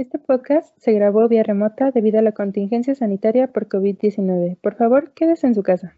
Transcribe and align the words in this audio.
Este 0.00 0.18
podcast 0.18 0.74
se 0.78 0.94
grabó 0.94 1.28
vía 1.28 1.42
remota 1.42 1.90
debido 1.90 2.20
a 2.20 2.22
la 2.22 2.32
contingencia 2.32 2.94
sanitaria 2.94 3.48
por 3.48 3.68
COVID-19. 3.68 4.56
Por 4.62 4.74
favor, 4.74 5.12
quédese 5.12 5.46
en 5.46 5.54
su 5.54 5.62
casa. 5.62 5.94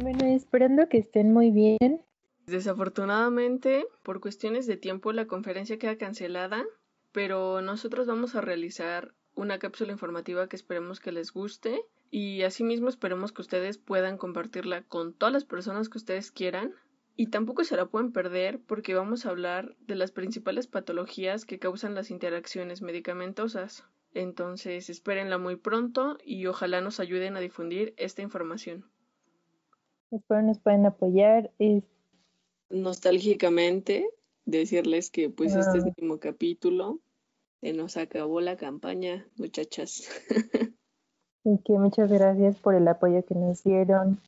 Bueno, 0.00 0.24
esperando 0.34 0.88
que 0.88 0.96
estén 0.96 1.34
muy 1.34 1.50
bien. 1.50 2.05
Desafortunadamente, 2.46 3.86
por 4.04 4.20
cuestiones 4.20 4.66
de 4.66 4.76
tiempo, 4.76 5.12
la 5.12 5.26
conferencia 5.26 5.78
queda 5.78 5.96
cancelada, 5.96 6.64
pero 7.10 7.60
nosotros 7.60 8.06
vamos 8.06 8.36
a 8.36 8.40
realizar 8.40 9.14
una 9.34 9.58
cápsula 9.58 9.92
informativa 9.92 10.48
que 10.48 10.56
esperemos 10.56 11.00
que 11.00 11.10
les 11.10 11.32
guste 11.32 11.82
y 12.10 12.42
asimismo 12.42 12.88
esperemos 12.88 13.32
que 13.32 13.42
ustedes 13.42 13.78
puedan 13.78 14.16
compartirla 14.16 14.82
con 14.82 15.12
todas 15.12 15.32
las 15.32 15.44
personas 15.44 15.88
que 15.88 15.98
ustedes 15.98 16.30
quieran 16.30 16.72
y 17.16 17.28
tampoco 17.28 17.64
se 17.64 17.76
la 17.76 17.86
pueden 17.86 18.12
perder 18.12 18.60
porque 18.60 18.94
vamos 18.94 19.26
a 19.26 19.30
hablar 19.30 19.74
de 19.80 19.96
las 19.96 20.12
principales 20.12 20.68
patologías 20.68 21.46
que 21.46 21.58
causan 21.58 21.94
las 21.94 22.10
interacciones 22.10 22.80
medicamentosas. 22.80 23.84
Entonces, 24.14 24.88
espérenla 24.88 25.38
muy 25.38 25.56
pronto 25.56 26.16
y 26.24 26.46
ojalá 26.46 26.80
nos 26.80 27.00
ayuden 27.00 27.36
a 27.36 27.40
difundir 27.40 27.92
esta 27.96 28.22
información. 28.22 28.84
Espero 30.10 30.42
nos 30.42 30.60
pueden 30.60 30.86
apoyar. 30.86 31.50
Es 31.58 31.82
nostálgicamente 32.70 34.08
decirles 34.44 35.10
que 35.10 35.30
pues 35.30 35.54
este 35.54 35.78
es 35.78 35.84
el 35.84 35.88
último 35.90 36.18
capítulo. 36.18 37.00
Se 37.60 37.72
nos 37.72 37.96
acabó 37.96 38.40
la 38.40 38.56
campaña, 38.56 39.26
muchachas. 39.36 40.08
Y 41.48 41.58
que 41.58 41.74
muchas 41.74 42.10
gracias 42.10 42.58
por 42.58 42.74
el 42.74 42.88
apoyo 42.88 43.24
que 43.24 43.36
nos 43.36 43.62
dieron. 43.62 44.20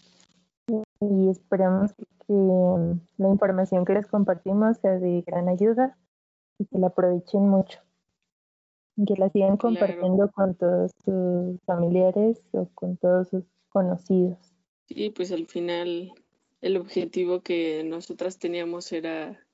Y 1.01 1.29
esperamos 1.29 1.93
que 1.95 2.33
la 2.33 3.29
información 3.29 3.85
que 3.85 3.95
les 3.95 4.07
compartimos 4.07 4.77
sea 4.77 5.01
de 5.01 5.23
gran 5.27 5.49
ayuda 5.49 5.99
y 6.61 6.67
que 6.67 6.79
la 6.79 6.87
aprovechen 6.87 7.49
mucho. 7.49 7.81
Y 8.95 9.05
que 9.05 9.15
la 9.17 9.31
sigan 9.31 9.57
Claro. 9.57 9.77
compartiendo 9.79 10.31
con 10.31 10.55
todos 10.55 10.93
sus 11.05 11.61
familiares 11.67 12.41
o 12.53 12.69
con 12.73 12.97
todos 12.97 13.31
sus 13.31 13.43
conocidos. 13.71 14.39
Sí, 14.87 15.11
pues 15.11 15.33
al 15.33 15.47
final 15.47 16.13
el 16.61 16.77
objetivo 16.77 17.43
que 17.43 17.85
nosotras 17.85 18.39
teníamos 18.39 18.93
era 18.93 19.45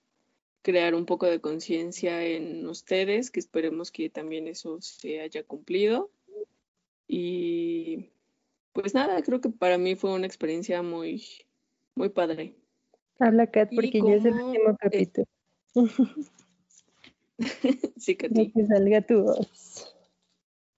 crear 0.62 0.94
un 0.94 1.04
poco 1.04 1.26
de 1.26 1.40
conciencia 1.40 2.24
en 2.24 2.66
ustedes, 2.66 3.30
que 3.30 3.40
esperemos 3.40 3.90
que 3.90 4.08
también 4.08 4.48
eso 4.48 4.80
se 4.80 5.20
haya 5.20 5.42
cumplido. 5.42 6.10
Y 7.06 8.10
pues 8.72 8.94
nada, 8.94 9.22
creo 9.22 9.40
que 9.40 9.50
para 9.50 9.76
mí 9.76 9.94
fue 9.94 10.12
una 10.12 10.26
experiencia 10.26 10.82
muy, 10.82 11.22
muy 11.94 12.08
padre. 12.08 12.54
Habla 13.18 13.46
Kat 13.46 13.70
porque 13.74 14.00
ya 14.00 14.14
es 14.14 14.24
el 14.24 14.34
último 14.34 14.70
eh, 14.70 14.76
capítulo. 14.78 15.26
Sí, 17.96 18.14
que 18.16 18.30
salga 18.68 19.00
tu 19.02 19.22
voz. 19.24 19.92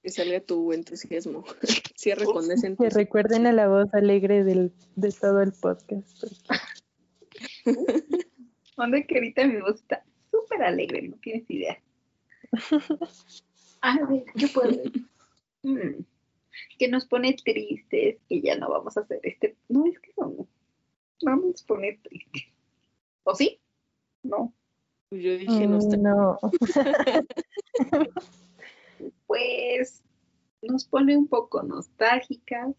que 0.02 0.10
salga 0.10 0.40
tu 0.40 0.72
entusiasmo. 0.72 1.44
Cierre 2.06 2.24
con 2.26 2.48
ese 2.48 2.76
Que 2.76 2.88
recuerden 2.88 3.48
a 3.48 3.52
la 3.52 3.66
voz 3.66 3.92
alegre 3.92 4.44
del, 4.44 4.72
de 4.94 5.10
todo 5.10 5.42
el 5.42 5.52
podcast. 5.52 6.22
Onda 8.76 9.02
que 9.02 9.16
ahorita 9.16 9.44
mi 9.48 9.60
voz 9.60 9.80
está 9.80 10.04
súper 10.30 10.62
alegre, 10.62 11.02
no 11.02 11.16
tienes 11.16 11.50
idea. 11.50 11.82
A 13.80 14.06
ver, 14.06 14.22
yo 14.36 14.46
puedo. 14.54 14.70
Mm, 15.64 16.04
que 16.78 16.86
nos 16.86 17.06
pone 17.06 17.34
tristes, 17.44 18.18
que 18.28 18.40
ya 18.40 18.56
no 18.56 18.70
vamos 18.70 18.96
a 18.96 19.00
hacer 19.00 19.18
este. 19.24 19.56
No, 19.68 19.84
es 19.86 19.98
que 19.98 20.12
no. 20.16 20.46
Vamos 21.22 21.60
a 21.60 21.66
poner 21.66 21.98
tristes. 22.02 22.44
¿O 23.24 23.34
sí? 23.34 23.58
No. 24.22 24.54
Yo 25.10 25.36
dije, 25.38 25.66
Mm, 25.66 25.70
no 25.72 25.78
está. 25.78 25.96
No, 25.96 26.38
Pues 29.26 30.04
nos 30.66 30.84
pone 30.84 31.16
un 31.16 31.28
poco 31.28 31.62
nostálgicas. 31.62 32.74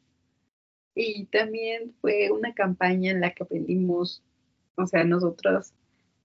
Y 0.96 1.25
también 1.25 1.94
fue 2.02 2.31
una 2.31 2.53
campaña 2.53 3.12
en 3.12 3.22
la 3.22 3.31
que 3.31 3.44
aprendimos, 3.44 4.24
o 4.75 4.88
sea, 4.88 5.03
nosotros, 5.03 5.74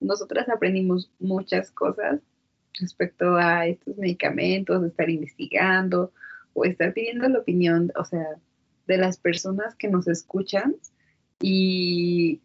nosotras 0.01 0.49
aprendimos 0.49 1.11
muchas 1.19 1.71
cosas 1.71 2.21
respecto 2.81 3.37
a 3.37 3.67
estos 3.67 3.97
medicamentos, 3.99 4.83
estar 4.83 5.11
investigando 5.11 6.13
o 6.55 6.65
estar 6.65 6.93
pidiendo 6.95 7.29
la 7.29 7.41
opinión, 7.41 7.93
o 7.97 8.05
sea, 8.05 8.27
de 8.87 8.97
las 8.97 9.19
personas 9.19 9.75
que 9.75 9.89
nos 9.89 10.09
escuchan 10.09 10.77
y 11.41 12.41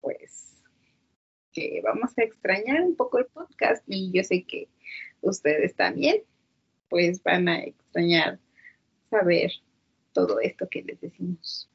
pues 0.00 0.62
que 1.52 1.80
vamos 1.82 2.16
a 2.16 2.22
extrañar 2.22 2.82
un 2.82 2.96
poco 2.96 3.18
el 3.18 3.26
podcast 3.26 3.84
y 3.86 4.10
yo 4.12 4.24
sé 4.24 4.44
que 4.44 4.68
ustedes 5.20 5.74
también 5.74 6.22
pues 6.92 7.22
van 7.22 7.48
a 7.48 7.64
extrañar 7.64 8.38
saber 9.08 9.50
todo 10.12 10.40
esto 10.40 10.68
que 10.68 10.82
les 10.82 11.00
decimos. 11.00 11.70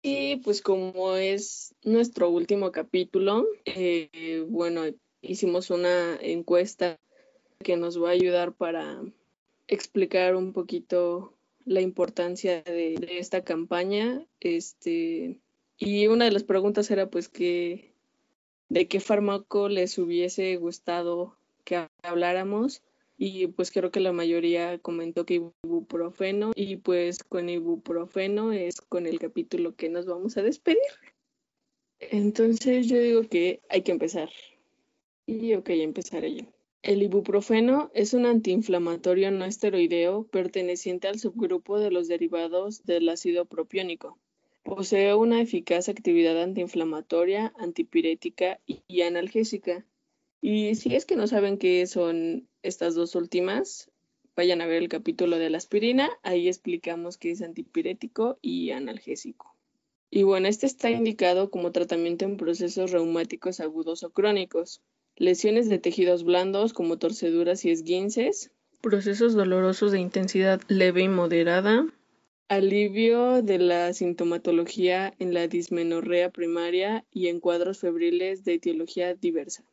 Y 0.00 0.36
pues 0.36 0.62
como 0.62 1.16
es 1.16 1.74
nuestro 1.82 2.30
último 2.30 2.72
capítulo, 2.72 3.46
eh, 3.66 4.46
bueno, 4.48 4.84
hicimos 5.20 5.68
una 5.68 6.16
encuesta 6.22 6.98
que 7.58 7.76
nos 7.76 8.02
va 8.02 8.08
a 8.08 8.12
ayudar 8.12 8.54
para 8.54 9.02
explicar 9.68 10.36
un 10.36 10.54
poquito 10.54 11.34
la 11.66 11.82
importancia 11.82 12.62
de, 12.62 12.94
de 12.98 13.18
esta 13.18 13.44
campaña. 13.44 14.24
Este, 14.40 15.38
y 15.76 16.06
una 16.06 16.24
de 16.24 16.32
las 16.32 16.44
preguntas 16.44 16.90
era 16.90 17.10
pues 17.10 17.28
que 17.28 17.92
de 18.70 18.88
qué 18.88 19.00
fármaco 19.00 19.68
les 19.68 19.98
hubiese 19.98 20.56
gustado 20.56 21.36
que 21.64 21.88
habláramos. 22.02 22.82
Y 23.16 23.46
pues 23.48 23.70
creo 23.70 23.90
que 23.90 24.00
la 24.00 24.12
mayoría 24.12 24.78
comentó 24.78 25.24
que 25.24 25.34
ibuprofeno 25.62 26.52
y 26.56 26.76
pues 26.76 27.22
con 27.22 27.48
ibuprofeno 27.48 28.52
es 28.52 28.80
con 28.80 29.06
el 29.06 29.18
capítulo 29.18 29.76
que 29.76 29.88
nos 29.88 30.06
vamos 30.06 30.36
a 30.36 30.42
despedir. 30.42 30.80
Entonces 32.00 32.88
yo 32.88 32.98
digo 32.98 33.22
que 33.22 33.62
hay 33.68 33.82
que 33.82 33.92
empezar. 33.92 34.30
Y 35.26 35.54
ok, 35.54 35.70
empezaré 35.70 36.34
yo. 36.34 36.44
El 36.82 37.02
ibuprofeno 37.02 37.90
es 37.94 38.12
un 38.12 38.26
antiinflamatorio 38.26 39.30
no 39.30 39.46
esteroideo 39.46 40.26
perteneciente 40.26 41.08
al 41.08 41.18
subgrupo 41.18 41.78
de 41.78 41.90
los 41.90 42.08
derivados 42.08 42.84
del 42.84 43.08
ácido 43.08 43.46
propiónico. 43.46 44.18
Posee 44.64 45.14
una 45.14 45.40
eficaz 45.40 45.88
actividad 45.88 46.42
antiinflamatoria, 46.42 47.54
antipirética 47.58 48.60
y, 48.66 49.00
analgésica. 49.00 49.86
Y 50.46 50.74
si 50.74 50.94
es 50.94 51.06
que 51.06 51.16
no 51.16 51.26
saben 51.26 51.56
qué 51.56 51.86
son 51.86 52.46
estas 52.62 52.94
dos 52.94 53.14
últimas, 53.14 53.90
vayan 54.36 54.60
a 54.60 54.66
ver 54.66 54.82
el 54.82 54.90
capítulo 54.90 55.38
de 55.38 55.48
la 55.48 55.56
aspirina, 55.56 56.10
ahí 56.22 56.48
explicamos 56.48 57.16
qué 57.16 57.30
es 57.30 57.40
antipirético 57.40 58.38
y 58.42 58.70
analgésico. 58.70 59.56
Y 60.10 60.22
bueno, 60.22 60.46
este 60.46 60.66
está 60.66 60.90
indicado 60.90 61.50
como 61.50 61.72
tratamiento 61.72 62.26
en 62.26 62.36
procesos 62.36 62.90
reumáticos 62.90 63.60
agudos 63.60 64.02
o 64.02 64.10
crónicos, 64.10 64.82
lesiones 65.16 65.70
de 65.70 65.78
tejidos 65.78 66.24
blandos 66.24 66.74
como 66.74 66.98
torceduras 66.98 67.64
y 67.64 67.70
esguinces, 67.70 68.50
procesos 68.82 69.32
dolorosos 69.32 69.92
de 69.92 70.00
intensidad 70.00 70.60
leve 70.68 71.04
y 71.04 71.08
moderada, 71.08 71.86
alivio 72.48 73.40
de 73.40 73.60
la 73.60 73.94
sintomatología 73.94 75.14
en 75.18 75.32
la 75.32 75.48
dismenorrea 75.48 76.28
primaria 76.28 77.06
y 77.10 77.28
en 77.28 77.40
cuadros 77.40 77.78
febriles 77.78 78.44
de 78.44 78.52
etiología 78.52 79.14
diversa. 79.14 79.64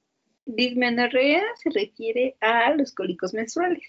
Dismenorrea 0.56 1.42
se 1.56 1.70
refiere 1.70 2.36
a 2.42 2.74
los 2.76 2.94
cólicos 2.94 3.34
menstruales. 3.34 3.84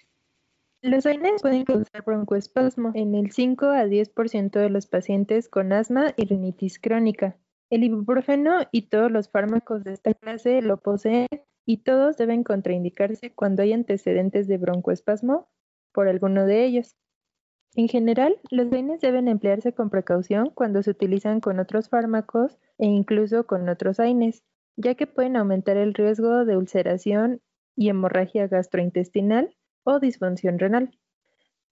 Los 0.81 1.07
AINES 1.07 1.43
pueden 1.43 1.65
causar 1.65 2.05
broncoespasmo 2.05 2.93
en 2.95 3.15
el 3.17 3.33
5 3.33 3.67
a 3.67 3.87
10% 3.87 4.51
de 4.51 4.71
los 4.71 4.87
pacientes 4.87 5.49
con 5.49 5.73
asma 5.73 6.15
y 6.17 6.25
rinitis 6.25 6.79
crónica. 6.79 7.37
El 7.71 7.83
ibuprofeno 7.83 8.61
y 8.71 8.83
todos 8.83 9.11
los 9.11 9.29
fármacos 9.29 9.83
de 9.83 9.93
esta 9.93 10.15
clase 10.15 10.63
lo 10.63 10.77
poseen 10.77 11.27
y 11.67 11.79
todos 11.79 12.17
deben 12.17 12.45
contraindicarse 12.45 13.33
cuando 13.33 13.63
hay 13.63 13.73
antecedentes 13.73 14.47
de 14.47 14.59
broncoespasmo 14.59 15.49
por 15.93 16.07
alguno 16.07 16.47
de 16.47 16.65
ellos. 16.65 16.97
En 17.75 17.89
general, 17.89 18.39
los 18.51 18.71
AINES 18.73 19.01
deben 19.01 19.27
emplearse 19.27 19.73
con 19.73 19.91
precaución 19.91 20.51
cuando 20.51 20.83
se 20.83 20.91
utilizan 20.91 21.41
con 21.41 21.59
otros 21.59 21.89
fármacos 21.89 22.59
e 22.79 22.87
incluso 22.87 23.47
con 23.47 23.69
otros 23.69 23.99
AINES, 23.99 24.45
ya 24.77 24.95
que 24.95 25.07
pueden 25.07 25.37
aumentar 25.37 25.77
el 25.77 25.95
riesgo 25.95 26.45
de 26.45 26.57
ulceración 26.57 27.41
y 27.77 27.89
hemorragia 27.89 28.47
gastrointestinal 28.49 29.55
o 29.85 30.01
disfunción 30.01 30.59
renal. 30.59 30.99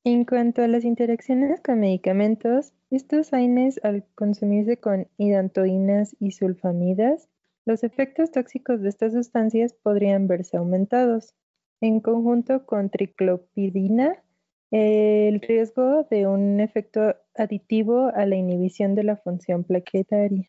En 0.03 0.25
cuanto 0.25 0.63
a 0.63 0.69
las 0.69 0.85
interacciones 0.85 1.61
con 1.61 1.81
medicamentos, 1.81 2.73
estos 2.91 3.33
AINES 3.35 3.81
al 3.85 4.07
consumirse 4.15 4.79
con 4.79 5.09
hidantoínas 5.19 6.17
y 6.19 6.33
sulfamidas 6.33 7.29
Los 7.67 7.85
efectos 7.85 8.31
tóxicos 8.31 8.81
de 8.81 8.89
estas 8.89 9.13
sustancias 9.13 9.75
podrían 9.75 10.27
verse 10.27 10.57
aumentados. 10.57 11.35
En 11.83 12.01
conjunto 12.01 12.65
con 12.65 12.89
triclopidina, 12.89 14.23
el 14.71 15.41
riesgo 15.41 16.05
de 16.11 16.27
un 16.27 16.61
efecto 16.61 17.17
aditivo 17.35 18.11
a 18.15 18.25
la 18.25 18.37
inhibición 18.37 18.95
de 18.95 19.05
la 19.05 19.17
función 19.17 19.65
plaquetaria. 19.65 20.49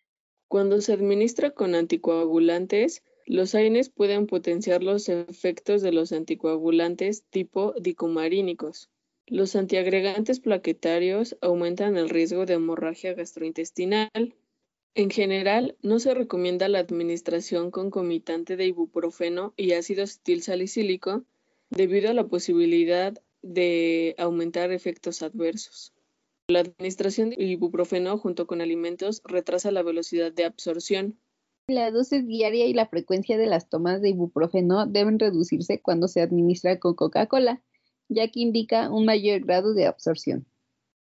Cuando 0.52 0.82
se 0.82 0.92
administra 0.92 1.52
con 1.52 1.76
anticoagulantes, 1.76 3.04
los 3.26 3.56
AINES 3.56 3.88
pueden 3.90 4.28
potenciar 4.28 4.84
los 4.84 5.08
efectos 5.08 5.82
de 5.82 5.94
los 5.94 6.12
anticoagulantes 6.12 7.24
tipo 7.30 7.74
dicumarínicos. 7.80 8.90
Los 9.28 9.56
antiagregantes 9.56 10.42
plaquetarios 10.42 11.38
aumentan 11.40 11.96
el 11.96 12.10
riesgo 12.10 12.46
de 12.46 12.56
hemorragia 12.56 13.14
gastrointestinal. 13.14 14.36
En 14.94 15.10
general, 15.10 15.78
no 15.84 16.00
se 16.00 16.14
recomienda 16.14 16.68
la 16.68 16.80
administración 16.80 17.72
concomitante 17.72 18.58
de 18.58 18.66
ibuprofeno 18.66 19.54
y 19.56 19.72
ácido 19.72 20.04
acetil 20.04 20.44
salicílico 20.44 21.24
debido 21.70 22.10
a 22.10 22.14
la 22.14 22.28
posibilidad 22.28 23.14
de 23.42 24.16
aumentar 24.18 24.74
efectos 24.74 25.22
adversos. 25.22 25.94
La 26.52 26.60
administración 26.60 27.30
de 27.30 27.46
ibuprofeno 27.46 28.18
junto 28.18 28.46
con 28.46 28.60
alimentos 28.60 29.22
retrasa 29.24 29.72
la 29.72 29.84
velocidad 29.84 30.34
de 30.34 30.44
absorción. 30.44 31.18
La 31.68 31.92
dosis 31.92 32.28
diaria 32.28 32.66
y 32.66 32.74
la 32.74 32.88
frecuencia 32.88 33.38
de 33.38 33.46
las 33.46 33.70
tomas 33.70 34.02
de 34.02 34.10
ibuprofeno 34.10 34.86
deben 34.86 35.18
reducirse 35.18 35.80
cuando 35.80 36.10
se 36.10 36.20
administra 36.20 36.78
con 36.78 36.94
Coca-Cola, 36.94 37.62
ya 38.10 38.28
que 38.28 38.42
indica 38.42 38.90
un 38.90 39.06
mayor 39.06 39.40
grado 39.46 39.74
de 39.74 39.86
absorción. 39.86 40.46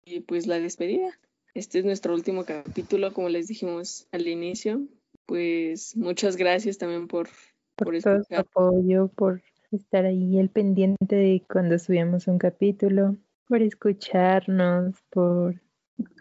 Y 0.05 0.21
pues 0.21 0.47
la 0.47 0.57
despedida. 0.57 1.19
Este 1.53 1.79
es 1.79 1.85
nuestro 1.85 2.13
último 2.13 2.45
capítulo, 2.45 3.11
como 3.11 3.27
les 3.27 3.47
dijimos 3.47 4.07
al 4.13 4.29
inicio. 4.29 4.87
Pues 5.25 5.97
muchas 5.97 6.37
gracias 6.37 6.77
también 6.77 7.09
por, 7.09 7.27
por, 7.75 7.87
por 7.87 8.01
todo 8.01 8.23
su 8.23 8.35
apoyo, 8.35 9.09
por 9.09 9.41
estar 9.71 10.05
ahí 10.05 10.39
el 10.39 10.47
pendiente 10.47 11.13
de 11.17 11.43
cuando 11.45 11.77
subíamos 11.77 12.27
un 12.27 12.37
capítulo, 12.37 13.17
por 13.51 13.61
escucharnos, 13.61 14.95
por, 15.09 15.61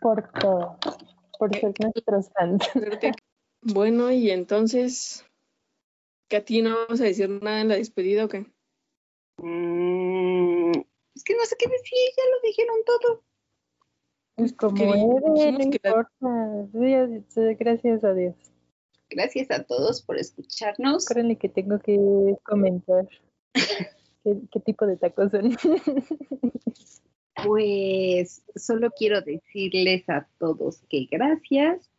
por 0.00 0.32
todo, 0.32 0.76
por 1.38 1.56
ser 1.56 1.72
nuestros 1.80 2.28
fans. 2.32 2.68
Bueno, 3.62 4.10
y 4.10 4.30
entonces, 4.30 5.22
¿que 6.28 6.38
a 6.38 6.44
ti 6.44 6.62
no 6.62 6.74
vamos 6.74 6.98
a 7.02 7.04
decir 7.04 7.28
nada 7.28 7.60
en 7.60 7.68
la 7.68 7.76
despedida 7.76 8.24
o 8.24 8.28
qué? 8.28 8.46
Mm, 9.36 10.72
es 11.14 11.22
que 11.22 11.34
no 11.36 11.44
sé 11.44 11.56
qué 11.58 11.68
decir, 11.68 11.98
ya 12.16 12.22
lo 12.30 12.40
dijeron 12.42 12.76
todo. 12.86 13.22
Pues 14.36 14.54
como 14.54 14.94
eres, 14.94 15.52
no 15.52 15.62
importa. 15.62 17.54
Gracias 17.58 18.02
a 18.02 18.14
Dios. 18.14 18.34
Gracias 19.10 19.50
a 19.50 19.62
todos 19.62 20.00
por 20.00 20.16
escucharnos. 20.16 21.04
Créanle 21.04 21.36
que 21.36 21.50
tengo 21.50 21.78
que 21.80 22.34
comentar 22.44 23.06
¿Qué, 24.24 24.60
tipo 24.64 24.86
de 24.86 24.96
tacos 24.96 25.30
son? 25.32 25.56
Pues 27.34 28.42
solo 28.54 28.90
quiero 28.90 29.20
decirles 29.22 30.08
a 30.08 30.26
todos 30.38 30.82
que 30.88 31.06
gracias 31.10 31.90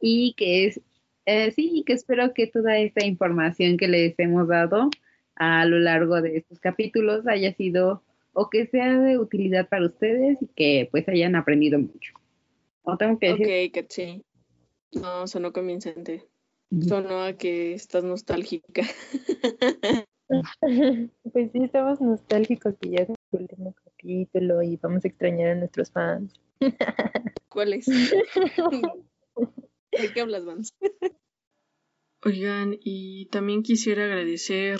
y 0.00 0.34
que 0.34 0.66
es, 0.66 0.80
eh, 1.26 1.50
sí, 1.52 1.84
que 1.86 1.92
espero 1.92 2.32
que 2.34 2.46
toda 2.46 2.78
esta 2.78 3.04
información 3.04 3.76
que 3.76 3.88
les 3.88 4.18
hemos 4.18 4.48
dado 4.48 4.90
a 5.36 5.64
lo 5.64 5.78
largo 5.78 6.20
de 6.20 6.38
estos 6.38 6.58
capítulos 6.60 7.26
haya 7.26 7.54
sido 7.54 8.02
o 8.32 8.50
que 8.50 8.66
sea 8.66 8.98
de 8.98 9.18
utilidad 9.18 9.68
para 9.68 9.86
ustedes 9.86 10.40
y 10.40 10.46
que 10.48 10.88
pues 10.90 11.08
hayan 11.08 11.36
aprendido 11.36 11.78
mucho. 11.78 12.14
¿O 12.82 12.96
tengo 12.96 13.18
que 13.18 13.34
decir? 13.34 13.70
Ok, 13.76 13.86
sí. 13.88 14.22
No, 14.92 15.26
sonó 15.26 15.52
convincente. 15.52 16.26
Sonó 16.86 17.22
a 17.22 17.32
que 17.34 17.74
estás 17.74 18.04
nostálgica. 18.04 18.82
Pues 21.32 21.50
sí, 21.50 21.58
estamos 21.64 22.00
nostálgicos 22.00 22.74
y 22.82 22.90
ya 22.90 22.98
es 23.02 23.08
el 23.08 23.16
último 23.32 23.74
capítulo 23.84 24.62
y 24.62 24.76
vamos 24.76 25.04
a 25.04 25.08
extrañar 25.08 25.50
a 25.50 25.54
nuestros 25.56 25.90
fans. 25.90 26.40
¿Cuáles? 27.48 27.86
¿De 27.86 30.12
qué 30.14 30.20
hablas, 30.20 30.44
Vans? 30.44 30.74
Oigan, 32.22 32.78
y 32.82 33.26
también 33.26 33.62
quisiera 33.62 34.04
agradecer, 34.04 34.78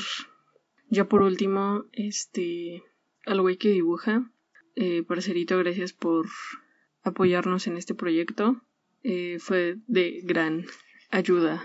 ya 0.89 1.09
por 1.09 1.23
último, 1.23 1.85
este, 1.93 2.83
al 3.25 3.41
güey 3.41 3.57
que 3.57 3.71
dibuja. 3.71 4.31
Eh, 4.77 5.03
parcerito, 5.03 5.59
gracias 5.59 5.93
por 5.93 6.27
apoyarnos 7.03 7.67
en 7.67 7.77
este 7.77 7.95
proyecto. 7.95 8.63
Eh, 9.03 9.39
fue 9.41 9.79
de 9.87 10.21
gran 10.23 10.67
ayuda 11.11 11.63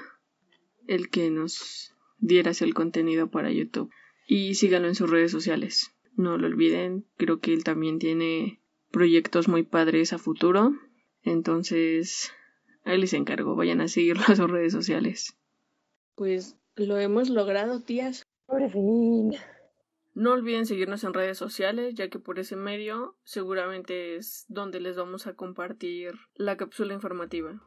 el 0.88 1.10
que 1.10 1.30
nos 1.30 1.94
dieras 2.20 2.62
el 2.62 2.74
contenido 2.74 3.30
para 3.30 3.52
YouTube. 3.52 3.92
Y 4.28 4.56
síganlo 4.56 4.88
en 4.88 4.96
sus 4.96 5.10
redes 5.10 5.32
sociales. 5.32 5.95
No 6.16 6.38
lo 6.38 6.48
olviden, 6.48 7.06
creo 7.18 7.40
que 7.40 7.54
él 7.54 7.64
también 7.64 8.00
tiene 8.00 8.60
proyectos 8.92 9.48
muy 9.48 9.64
padres 9.64 10.14
a 10.14 10.18
futuro. 10.18 10.74
Entonces, 11.24 12.32
ahí 12.84 12.98
les 12.98 13.14
encargo, 13.14 13.56
vayan 13.56 13.82
a 13.82 13.88
seguirlo 13.88 14.24
a 14.28 14.36
sus 14.36 14.50
redes 14.50 14.72
sociales. 14.74 15.36
Pues 16.16 16.58
lo 16.76 16.98
hemos 16.98 17.30
logrado, 17.30 17.82
tías. 17.82 18.26
Por 18.46 18.70
fin. 18.70 19.34
No 20.14 20.32
olviden 20.32 20.66
seguirnos 20.66 21.04
en 21.04 21.14
redes 21.14 21.38
sociales, 21.38 21.96
ya 21.96 22.10
que 22.10 22.20
por 22.20 22.40
ese 22.40 22.56
medio 22.56 23.18
seguramente 23.26 24.16
es 24.16 24.46
donde 24.48 24.80
les 24.80 24.96
vamos 24.96 25.28
a 25.28 25.34
compartir 25.34 26.14
la 26.36 26.56
cápsula 26.56 26.94
informativa. 26.94 27.62